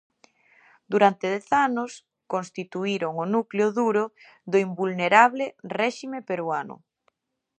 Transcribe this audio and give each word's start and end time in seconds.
Durante 0.91 1.25
dez 1.35 1.47
anos 1.67 1.91
constituíron 2.33 3.11
o 3.23 3.25
núcleo 3.35 3.67
duro 3.79 4.03
do 4.51 4.57
invulnerable 4.67 5.45
réxime 5.79 6.19
peruano. 6.29 6.75